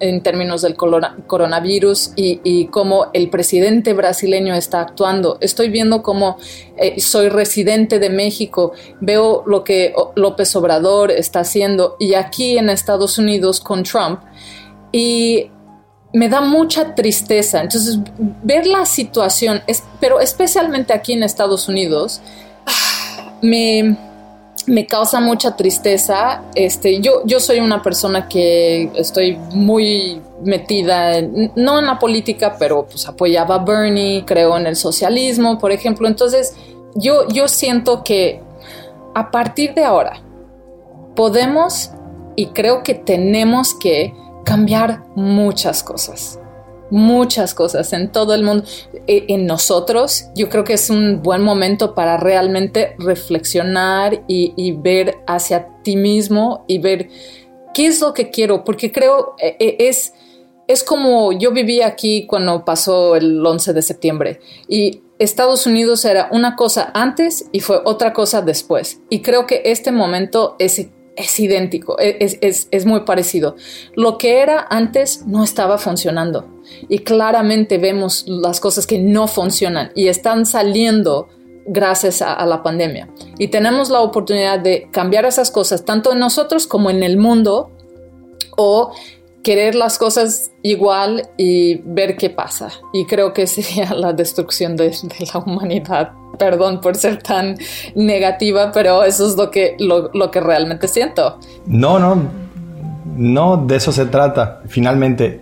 en, 0.00 0.22
términos 0.22 0.62
del 0.62 0.74
coronavirus 0.74 2.12
y, 2.16 2.66
cómo 2.66 3.06
el 3.12 3.30
presidente 3.30 3.92
brasileño 3.92 4.54
está 4.54 4.80
actuando. 4.80 5.38
Estoy 5.40 5.68
viendo 5.68 6.02
cómo 6.02 6.38
eh, 6.76 7.00
soy 7.00 7.28
residente 7.28 7.98
de 7.98 8.10
México, 8.10 8.72
veo 9.00 9.44
lo 9.46 9.62
que 9.62 9.94
López 10.16 10.54
Obrador 10.56 11.10
está 11.10 11.40
haciendo 11.40 11.96
y 11.98 12.14
aquí 12.14 12.58
en 12.58 12.70
Estados 12.70 13.18
Unidos 13.18 13.60
con 13.60 13.84
Trump. 13.84 14.20
Y 14.92 15.50
me 16.12 16.28
da 16.28 16.40
mucha 16.40 16.94
tristeza. 16.94 17.60
Entonces, 17.62 17.98
ver 18.42 18.66
la 18.66 18.86
situación, 18.86 19.62
pero 20.00 20.20
especialmente 20.20 20.92
aquí 20.92 21.12
en 21.12 21.22
Estados 21.22 21.68
Unidos, 21.68 22.20
me, 23.42 23.96
me 24.66 24.86
causa 24.86 25.20
mucha 25.20 25.56
tristeza. 25.56 26.42
Este, 26.54 27.00
yo, 27.00 27.22
yo 27.24 27.40
soy 27.40 27.60
una 27.60 27.82
persona 27.82 28.28
que 28.28 28.90
estoy 28.94 29.36
muy 29.52 30.20
metida, 30.42 31.20
no 31.54 31.78
en 31.78 31.86
la 31.86 31.98
política, 31.98 32.56
pero 32.58 32.86
pues 32.86 33.06
apoyaba 33.06 33.56
a 33.56 33.58
Bernie, 33.58 34.24
creo 34.26 34.56
en 34.56 34.66
el 34.66 34.76
socialismo, 34.76 35.58
por 35.58 35.72
ejemplo. 35.72 36.08
Entonces, 36.08 36.54
yo, 36.94 37.28
yo 37.28 37.48
siento 37.48 38.02
que 38.02 38.40
a 39.14 39.30
partir 39.30 39.74
de 39.74 39.84
ahora 39.84 40.20
podemos 41.14 41.90
y 42.36 42.46
creo 42.48 42.82
que 42.82 42.94
tenemos 42.94 43.74
que 43.74 44.12
cambiar 44.46 45.02
muchas 45.16 45.82
cosas 45.82 46.38
muchas 46.90 47.54
cosas 47.54 47.92
en 47.92 48.12
todo 48.12 48.34
el 48.34 48.42
mundo, 48.42 48.64
e, 49.06 49.26
en 49.28 49.46
nosotros. 49.46 50.26
Yo 50.34 50.48
creo 50.48 50.64
que 50.64 50.74
es 50.74 50.90
un 50.90 51.22
buen 51.22 51.42
momento 51.42 51.94
para 51.94 52.16
realmente 52.16 52.94
reflexionar 52.98 54.24
y, 54.28 54.72
ver 54.72 55.18
hacia 55.26 55.68
ti 55.82 55.96
mismo 55.96 56.64
y 56.68 56.78
ver 56.78 57.08
qué 57.74 57.86
es 57.86 58.00
lo 58.00 58.14
que 58.14 58.30
quiero, 58.30 58.64
porque 58.64 58.92
creo 58.92 59.34
e, 59.38 59.56
e, 59.58 59.88
es, 59.88 60.12
es 60.68 60.84
como 60.84 61.32
yo 61.32 61.52
viví 61.52 61.82
aquí 61.82 62.26
cuando 62.26 62.64
pasó 62.64 63.16
el 63.16 63.44
11 63.44 63.72
de 63.72 63.82
septiembre 63.82 64.40
y 64.68 65.02
Estados 65.18 65.66
Unidos 65.66 66.04
era 66.04 66.28
una 66.30 66.56
cosa 66.56 66.90
antes 66.92 67.46
y 67.50 67.60
fue 67.60 67.80
otra 67.84 68.12
cosa 68.12 68.42
después. 68.42 69.00
Y 69.08 69.22
creo 69.22 69.46
que 69.46 69.62
este 69.64 69.90
momento 69.90 70.56
es 70.58 70.86
es 71.16 71.40
idéntico, 71.40 71.98
e, 71.98 72.18
es, 72.20 72.86
muy 72.86 73.00
parecido. 73.00 73.56
Lo 73.94 74.18
que 74.18 74.40
era 74.40 74.66
antes 74.68 75.26
no 75.26 75.42
estaba 75.42 75.78
funcionando 75.78 76.46
y 76.88 77.00
claramente 77.00 77.78
vemos 77.78 78.24
las 78.26 78.60
cosas 78.60 78.86
que 78.86 78.98
no 78.98 79.26
funcionan 79.26 79.90
y 79.94 80.08
están 80.08 80.46
saliendo 80.46 81.28
gracias 81.66 82.22
a, 82.22 82.34
a, 82.34 82.46
la 82.46 82.62
pandemia. 82.62 83.08
Y 83.38 83.48
tenemos 83.48 83.90
la 83.90 84.00
oportunidad 84.00 84.60
de 84.60 84.88
cambiar 84.92 85.24
esas 85.24 85.50
cosas 85.50 85.84
tanto 85.84 86.12
en 86.12 86.18
nosotros 86.18 86.66
como 86.66 86.90
en 86.90 87.02
el 87.02 87.16
mundo 87.16 87.72
o 88.56 88.92
querer 89.46 89.76
las 89.76 89.96
cosas 89.96 90.50
igual 90.62 91.28
y 91.36 91.76
ver 91.84 92.16
qué 92.16 92.30
pasa. 92.30 92.68
Y 92.92 93.04
creo 93.04 93.32
que 93.32 93.46
sería 93.46 93.94
la 93.94 94.12
destrucción 94.12 94.74
de, 94.74 94.92
la 95.32 95.38
humanidad. 95.38 96.10
Perdón 96.36 96.80
por 96.80 96.96
ser 96.96 97.22
tan 97.22 97.56
negativa, 97.94 98.72
pero 98.72 99.04
eso 99.04 99.28
es 99.28 99.36
lo 99.36 99.52
que, 99.52 99.76
lo, 99.78 100.30
que 100.32 100.40
realmente 100.40 100.88
siento. 100.88 101.38
No, 101.64 102.00
no, 102.00 102.24
no 103.16 103.56
de 103.56 103.76
eso 103.76 103.92
se 103.92 104.06
trata. 104.06 104.62
Finalmente, 104.66 105.40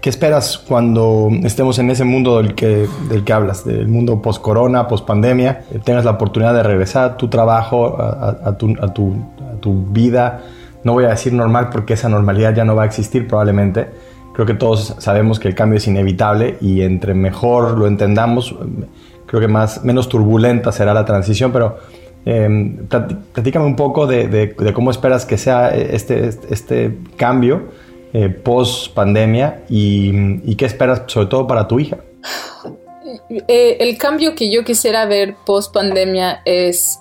¿qué 0.00 0.10
esperas 0.10 0.56
cuando 0.56 1.28
estemos 1.42 1.80
en 1.80 1.90
ese 1.90 2.04
mundo 2.04 2.36
del 2.36 2.54
que, 2.54 2.86
del 3.08 3.24
que 3.24 3.32
hablas, 3.32 3.64
del 3.64 3.88
mundo 3.88 4.22
post-corona, 4.22 4.86
post-pandemia? 4.86 5.64
Tengas 5.82 6.04
la 6.04 6.12
oportunidad 6.12 6.54
de 6.54 6.62
regresar 6.62 7.04
a 7.04 7.16
tu 7.16 7.28
trabajo, 7.28 8.00
a, 8.00 8.56
tu, 8.56 8.76
a, 8.80 8.94
tu, 8.94 9.12
a 9.52 9.60
tu 9.60 9.86
vida 9.86 10.40
no 10.84 10.92
voy 10.92 11.04
a 11.04 11.08
decir 11.08 11.32
normal 11.32 11.68
porque 11.70 11.94
esa 11.94 12.08
normalidad 12.08 12.54
ya 12.54 12.64
no 12.64 12.74
va 12.74 12.84
a 12.84 12.86
existir 12.86 13.26
probablemente. 13.26 13.86
Creo 14.34 14.46
que 14.46 14.54
todos 14.54 14.94
sabemos 14.98 15.38
que 15.38 15.48
el 15.48 15.54
cambio 15.54 15.78
es 15.78 15.86
inevitable 15.86 16.56
y 16.60 16.82
entre 16.82 17.14
mejor 17.14 17.76
lo 17.76 17.86
entendamos, 17.86 18.54
creo 19.26 19.40
que 19.40 19.48
más, 19.48 19.84
menos 19.84 20.08
turbulenta 20.08 20.72
será 20.72 20.94
la 20.94 21.04
transición, 21.04 21.52
pero 21.52 21.78
eh, 22.24 22.76
platícame 23.32 23.66
un 23.66 23.76
poco 23.76 24.06
de, 24.06 24.54
cómo 24.74 24.90
esperas 24.90 25.26
que 25.26 25.36
sea 25.36 25.70
este, 25.70 26.28
este 26.48 26.98
cambio 27.16 27.68
eh, 28.12 28.28
post 28.28 28.92
pandemia 28.92 29.62
y, 29.68 30.56
qué 30.56 30.64
esperas 30.64 31.02
sobre 31.06 31.28
todo 31.28 31.46
para 31.46 31.68
tu 31.68 31.78
hija. 31.78 31.98
Eh, 33.28 33.76
el 33.78 33.96
cambio 33.98 34.34
que 34.34 34.52
yo 34.52 34.64
quisiera 34.64 35.06
ver 35.06 35.36
post 35.46 35.72
pandemia 35.72 36.42
es 36.44 36.98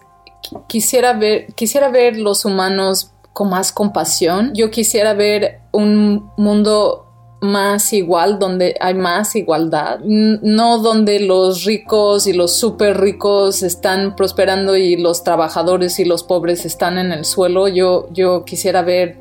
quisiera 0.67 1.13
ver 1.13 1.47
quisiera 1.53 1.89
ver 1.89 2.17
los 2.17 2.45
humanos 2.45 3.11
más 3.45 3.71
compasión. 3.71 4.51
Yo 4.53 4.71
quisiera 4.71 5.13
ver 5.13 5.61
un 5.71 6.31
mundo 6.37 7.05
más 7.41 7.93
igual, 7.93 8.37
donde 8.37 8.75
hay 8.81 8.95
más 8.95 9.35
igualdad, 9.35 9.99
no 10.03 10.79
donde 10.79 11.21
los 11.21 11.63
ricos 11.63 12.27
y 12.27 12.33
los 12.33 12.53
súper 12.53 12.99
ricos 12.99 13.63
están 13.63 14.15
prosperando 14.15 14.75
y 14.75 14.97
los 14.97 15.23
trabajadores 15.23 15.99
y 15.99 16.05
los 16.05 16.23
pobres 16.23 16.65
están 16.65 16.97
en 16.97 17.11
el 17.11 17.25
suelo. 17.25 17.67
Yo, 17.67 18.07
yo 18.11 18.43
quisiera 18.43 18.81
ver 18.81 19.17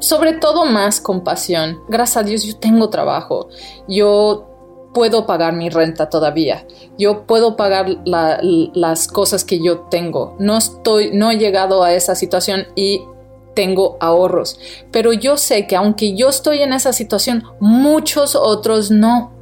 sobre 0.00 0.34
todo 0.34 0.66
más 0.66 1.00
compasión. 1.00 1.78
Gracias 1.88 2.16
a 2.16 2.22
Dios 2.24 2.44
yo 2.44 2.56
tengo 2.56 2.90
trabajo. 2.90 3.48
Yo 3.88 4.53
puedo 4.94 5.26
pagar 5.26 5.52
mi 5.52 5.68
renta 5.68 6.08
todavía. 6.08 6.66
Yo 6.96 7.26
puedo 7.26 7.56
pagar 7.56 7.98
las 8.06 9.08
cosas 9.08 9.44
que 9.44 9.62
yo 9.62 9.80
tengo. 9.90 10.36
No 10.38 10.56
estoy, 10.56 11.10
no 11.12 11.30
he 11.30 11.36
llegado 11.36 11.82
a 11.82 11.92
esa 11.92 12.14
situación 12.14 12.66
y 12.74 13.02
tengo 13.54 13.98
ahorros. 14.00 14.58
Pero 14.90 15.12
yo 15.12 15.36
sé 15.36 15.66
que 15.66 15.76
aunque 15.76 16.16
yo 16.16 16.28
estoy 16.28 16.62
en 16.62 16.72
esa 16.72 16.92
situación, 16.92 17.44
muchos 17.60 18.34
otros 18.34 18.90
no. 18.90 19.32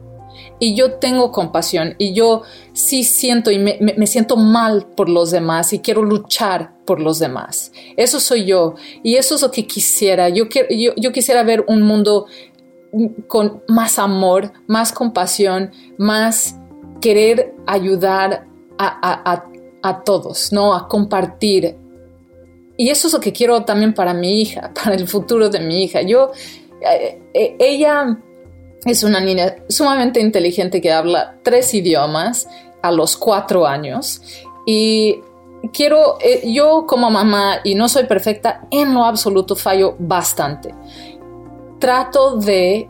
Y 0.59 0.77
yo 0.77 0.93
tengo 0.95 1.33
compasión 1.33 1.97
y 1.99 2.15
yo 2.15 2.43
sí 2.73 3.03
siento 3.03 3.51
y 3.51 3.59
me, 3.59 4.07
siento 4.07 4.37
mal 4.37 4.87
por 4.87 5.09
los 5.09 5.33
demás 5.33 5.73
y 5.73 5.81
quiero 5.81 6.03
luchar 6.03 6.73
por 6.87 7.01
los 7.01 7.19
demás. 7.19 7.73
Eso 7.97 8.21
soy 8.21 8.45
yo 8.45 8.77
y 9.03 9.17
eso 9.17 9.35
es 9.35 9.43
lo 9.43 9.51
que 9.51 9.67
quisiera. 9.67 10.29
Yo, 10.29 10.45
yo, 10.71 10.93
yo 10.97 11.13
quisiera 11.13 11.43
ver 11.43 11.65
un 11.67 11.83
mundo 11.83 12.27
con 13.27 13.63
más 13.69 13.99
amor, 13.99 14.53
más 14.67 14.93
compasión, 14.93 15.71
más 15.99 16.57
querer 17.01 17.55
ayudar 17.67 18.47
a, 18.79 20.03
todos, 20.05 20.53
¿no? 20.53 20.75
A 20.75 20.89
compartir. 20.89 21.77
Y 22.77 22.89
eso 22.89 23.07
es 23.07 23.15
lo 23.15 23.21
que 23.21 23.33
quiero 23.33 23.65
también 23.65 23.95
para 23.95 24.15
mi 24.15 24.43
hija, 24.43 24.73
para 24.85 24.95
el 24.95 25.07
futuro 25.07 25.49
de 25.49 25.61
mi 25.61 25.85
hija. 25.85 26.03
Yo, 26.03 26.33
eh, 26.81 27.23
eh, 27.35 27.57
ella 27.59 28.19
es 28.85 29.03
una 29.03 29.21
niña 29.21 29.57
sumamente 29.69 30.21
inteligente 30.21 30.81
que 30.81 30.93
habla 30.93 31.37
tres 31.43 31.73
idiomas 31.75 32.49
a 32.83 32.91
los 32.91 33.17
cuatro 33.17 33.67
años 33.67 34.21
y 34.67 35.21
quiero, 35.73 36.19
eh, 36.21 36.43
yo 36.53 36.85
como 36.87 37.11
mamá, 37.11 37.61
y 37.63 37.75
no 37.75 37.89
soy 37.89 38.05
perfecta, 38.05 38.67
en 38.71 38.93
lo 38.93 39.05
absoluto 39.05 39.55
fallo 39.55 39.95
bastante 39.99 40.75
trato 41.83 42.37
de 42.37 42.89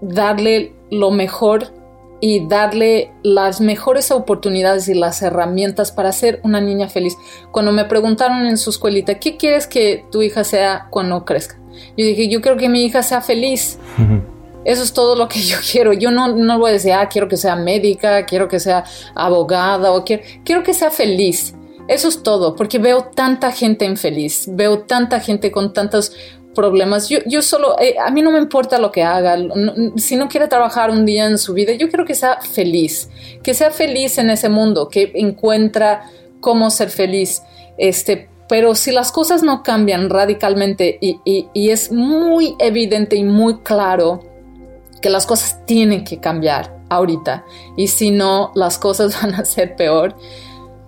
darle 0.00 0.72
lo 0.90 1.10
mejor 1.10 1.74
y 2.20 2.48
darle 2.48 3.12
las 3.22 3.60
mejores 3.60 4.10
oportunidades 4.10 4.88
y 4.88 4.94
las 4.94 5.20
herramientas 5.20 5.92
para 5.92 6.10
ser 6.12 6.40
una 6.42 6.58
niña 6.58 6.88
feliz. 6.88 7.18
Cuando 7.52 7.70
me 7.70 7.84
preguntaron 7.84 8.46
en 8.46 8.56
su 8.56 8.70
escuelita, 8.70 9.18
¿qué 9.20 9.36
quieres 9.36 9.66
que 9.66 10.06
tu 10.10 10.22
hija 10.22 10.42
sea 10.42 10.86
cuando 10.88 11.22
crezca? 11.26 11.58
Yo 11.98 12.06
dije, 12.06 12.30
yo 12.30 12.40
quiero 12.40 12.56
que 12.56 12.70
mi 12.70 12.82
hija 12.82 13.02
sea 13.02 13.20
feliz. 13.20 13.78
Eso 14.64 14.82
es 14.84 14.94
todo 14.94 15.16
lo 15.16 15.28
que 15.28 15.40
yo 15.42 15.58
quiero. 15.70 15.92
Yo 15.92 16.10
no, 16.10 16.28
no 16.34 16.58
voy 16.58 16.70
a 16.70 16.72
decir, 16.72 16.94
ah, 16.94 17.10
quiero 17.10 17.28
que 17.28 17.36
sea 17.36 17.56
médica, 17.56 18.24
quiero 18.24 18.48
que 18.48 18.58
sea 18.58 18.84
abogada 19.14 19.92
o 19.92 20.02
quiero, 20.02 20.22
quiero 20.46 20.62
que 20.62 20.72
sea 20.72 20.90
feliz. 20.90 21.54
Eso 21.88 22.08
es 22.08 22.22
todo, 22.22 22.54
porque 22.54 22.78
veo 22.78 23.02
tanta 23.02 23.50
gente 23.50 23.84
infeliz, 23.84 24.44
veo 24.48 24.82
tanta 24.82 25.18
gente 25.18 25.50
con 25.50 25.72
tantos 25.72 26.12
problemas. 26.54 27.08
Yo, 27.08 27.18
yo 27.26 27.42
solo, 27.42 27.78
eh, 27.78 27.94
a 28.04 28.10
mí 28.10 28.22
no 28.22 28.32
me 28.32 28.38
importa 28.38 28.78
lo 28.78 28.90
que 28.90 29.02
haga. 29.02 29.36
si 29.96 30.16
no 30.16 30.28
quiere 30.28 30.48
trabajar 30.48 30.90
un 30.90 31.04
día 31.04 31.26
en 31.26 31.38
su 31.38 31.54
vida, 31.54 31.72
yo 31.72 31.88
quiero 31.88 32.04
que 32.04 32.14
sea 32.14 32.40
feliz, 32.40 33.08
que 33.42 33.54
sea 33.54 33.70
feliz 33.70 34.18
en 34.18 34.30
ese 34.30 34.48
mundo, 34.48 34.88
que 34.88 35.12
encuentra 35.14 36.10
cómo 36.40 36.70
ser 36.70 36.90
feliz. 36.90 37.42
Este, 37.78 38.28
pero 38.48 38.74
si 38.74 38.90
las 38.90 39.12
cosas 39.12 39.42
no 39.42 39.62
cambian 39.62 40.10
radicalmente 40.10 40.98
y, 41.00 41.20
y 41.24 41.70
es 41.70 41.92
muy 41.92 42.56
evidente 42.58 43.16
y 43.16 43.24
muy 43.24 43.58
claro 43.58 44.20
que 45.00 45.08
las 45.08 45.26
cosas 45.26 45.64
tienen 45.66 46.04
que 46.04 46.18
cambiar 46.18 46.76
ahorita 46.88 47.44
y 47.76 47.88
si 47.88 48.10
no, 48.10 48.52
las 48.54 48.78
cosas 48.78 49.20
van 49.22 49.34
a 49.34 49.44
ser 49.44 49.76
peor 49.76 50.16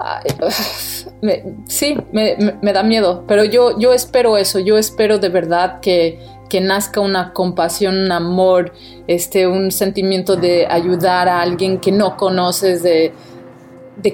sí, 1.66 1.96
me, 2.12 2.72
da 2.72 2.82
miedo, 2.82 3.24
pero 3.26 3.44
yo, 3.44 3.78
yo 3.78 3.92
espero 3.92 4.36
eso, 4.36 4.58
yo 4.58 4.78
espero 4.78 5.18
de 5.18 5.28
verdad 5.28 5.80
que, 5.80 6.18
que 6.48 6.60
nazca 6.60 7.00
una 7.00 7.32
compasión, 7.32 7.96
un 7.96 8.12
amor, 8.12 8.72
este, 9.06 9.46
un 9.46 9.70
sentimiento 9.70 10.36
de 10.36 10.66
ayudar 10.66 11.28
a 11.28 11.40
alguien 11.40 11.78
que 11.78 11.92
no 11.92 12.16
conoces, 12.16 12.82
de, 12.82 13.12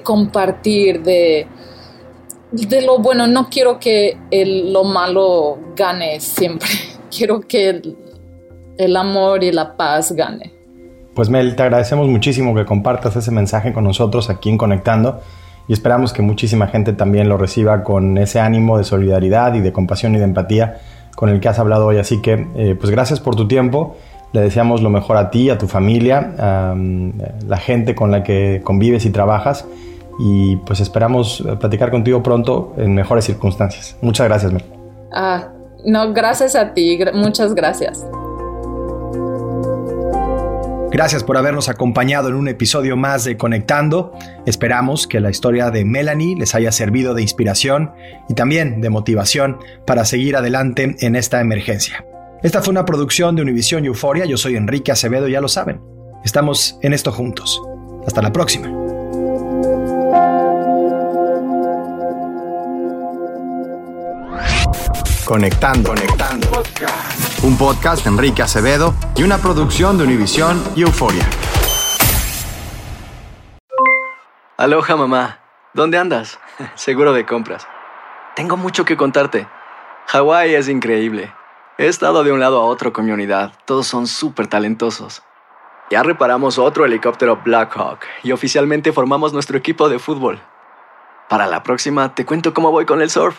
compartir, 0.03 1.03
de, 1.03 1.47
de 2.53 2.83
lo 2.83 2.99
bueno. 2.99 3.27
No 3.27 3.49
quiero 3.49 3.79
que 3.79 4.19
lo 4.31 4.85
malo 4.85 5.59
gane 5.75 6.21
siempre. 6.21 6.69
Quiero 7.11 7.41
que 7.41 7.81
el 8.77 8.97
amor 8.97 9.43
y 9.43 9.51
la 9.51 9.79
paz 9.79 10.13
gane. 10.13 10.53
Pues 11.15 11.31
Mel, 11.31 11.57
te 11.57 11.63
agradecemos 11.63 12.07
muchísimo 12.07 12.55
que 12.55 12.67
compartas 12.67 13.17
ese 13.17 13.31
mensaje 13.31 13.73
con 13.73 13.83
nosotros 13.83 14.29
aquí 14.29 14.51
en 14.51 14.59
Conectando 14.59 15.23
y 15.69 15.75
esperamos 15.75 16.13
que 16.13 16.23
muchísima 16.23 16.67
gente 16.67 16.95
también 16.95 17.29
lo 17.29 17.37
reciba 17.37 17.85
con 17.85 18.17
ese 18.17 18.41
ánimo 18.41 18.79
de 18.79 18.85
solidaridad 18.85 19.55
y 19.55 19.61
de 19.61 19.73
compasión 19.73 20.15
y 20.15 20.19
de 20.19 20.25
empatía 20.25 20.79
con 21.15 21.29
el 21.29 21.41
que 21.41 21.49
has 21.49 21.59
hablado 21.59 21.87
hoy. 21.87 21.99
Así 21.99 22.23
que, 22.23 22.47
eh, 22.57 22.75
pues 22.79 22.91
gracias 22.91 23.21
por 23.21 23.37
tu 23.37 23.47
tiempo. 23.47 23.97
Le 24.33 24.41
deseamos 24.41 24.83
lo 24.83 24.91
mejor 24.91 25.17
a 25.19 25.31
ti, 25.31 25.51
a 25.51 25.59
tu 25.59 25.69
familia, 25.69 26.35
a 26.39 26.75
la 27.47 27.57
gente 27.59 27.95
con 27.95 28.11
la 28.11 28.23
que 28.23 28.61
convives 28.65 29.05
y 29.05 29.11
trabajas. 29.11 29.67
Y 30.19 30.57
pues 30.57 30.81
esperamos 30.81 31.45
platicar 31.61 31.91
contigo 31.91 32.23
pronto 32.23 32.75
en 32.77 32.95
mejores 32.95 33.25
circunstancias. 33.25 33.97
Muchas 34.01 34.27
gracias, 34.27 34.53
Mel. 34.53 34.65
Ah, 35.13 35.49
no, 35.85 36.13
gracias 36.13 36.57
a 36.57 36.75
ti. 36.75 36.99
Muchas 37.15 37.55
gracias. 37.55 38.05
Gracias 40.91 41.23
por 41.23 41.37
habernos 41.37 41.69
acompañado 41.69 42.29
en 42.29 42.35
un 42.35 42.49
episodio 42.49 42.97
más 42.97 43.25
de 43.25 43.37
Conectando. 43.37 44.13
Esperamos 44.47 45.07
que 45.07 45.21
la 45.21 45.29
historia 45.29 45.71
de 45.71 45.85
Melanie 45.85 46.35
les 46.35 46.55
haya 46.55 46.73
servido 46.73 47.15
de 47.15 47.21
inspiración 47.21 47.93
y 48.29 48.35
también 48.35 48.81
de 48.81 48.89
motivación 48.89 49.59
para 49.87 50.07
seguir 50.07 50.35
adelante 50.37 50.97
en 51.01 51.15
esta 51.15 51.43
emergencia. 51.43 52.07
Esta 52.43 52.63
fue 52.63 52.71
una 52.71 52.87
producción 52.87 53.37
de 53.37 53.43
Univision 53.43 53.85
Euforia. 53.85 54.25
Yo 54.25 54.39
soy 54.39 54.57
Enrique 54.57 54.91
Acevedo, 54.91 55.29
ya 55.29 55.43
lo 55.43 55.49
saben. 55.49 55.81
Estamos 56.25 56.79
en 56.83 56.95
esto 56.95 57.13
juntos. 57.13 57.61
Hasta 58.07 58.23
la 58.23 58.33
próxima. 58.33 58.88
Conectando, 65.29 65.91
conectando. 65.91 66.47
Un 67.43 67.59
podcast 67.59 68.03
de 68.03 68.09
Enrique 68.09 68.41
Acevedo 68.41 68.95
y 69.15 69.25
una 69.25 69.37
producción 69.37 69.99
de 69.99 70.05
Univision 70.05 70.59
y 70.75 70.81
Euforia. 70.81 71.29
Aloha 74.57 74.97
mamá, 74.97 75.41
¿dónde 75.75 75.99
andas? 75.99 76.41
Seguro 76.77 77.13
de 77.13 77.27
compras. 77.27 77.69
Tengo 78.37 78.57
mucho 78.57 78.87
que 78.87 78.97
contarte. 78.97 79.47
Hawái 80.07 80.55
es 80.55 80.67
increíble. 80.67 81.31
He 81.77 81.89
estado 81.89 82.25
de 82.25 82.33
un 82.33 82.41
lado 82.41 82.63
a 82.63 82.65
otro 82.65 82.95
con 82.95 83.05
mi 83.05 83.13
unidad. 83.13 83.53
Todos 83.67 83.87
son 83.87 84.07
súper 84.07 84.47
talentosos. 84.47 85.23
Ya 85.91 86.03
reparamos 86.03 86.59
otro 86.59 86.87
helicóptero 86.87 87.43
Blackhawk 87.45 87.99
y 88.23 88.33
oficialmente 88.33 88.95
formamos 88.95 89.35
nuestro 89.35 89.59
equipo 89.59 89.91
de 89.91 89.99
fútbol. 89.99 90.41
Para 91.29 91.47
la 91.47 91.63
próxima 91.63 92.15
te 92.15 92.25
cuento 92.25 92.55
cómo 92.55 92.71
voy 92.71 92.87
con 92.87 93.03
el 93.03 93.11
surf 93.11 93.39